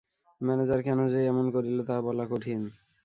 [0.41, 2.61] Manager কেন যে এমন করিল তাহা বলা কঠিন।